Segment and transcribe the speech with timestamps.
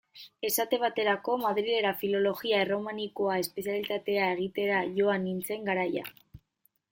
[0.47, 6.09] Esate baterako, Madrilera Filologia Erromanikoa espezialitatea egitera joan nintzen garaia.